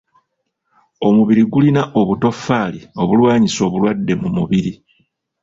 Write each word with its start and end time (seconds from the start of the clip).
Omubiri 1.07 1.43
gulina 1.51 1.81
obutofaali 1.99 2.79
obulwanyisa 3.01 3.61
obulwadde 3.67 4.13
mu 4.21 4.29
mubiri. 4.35 4.73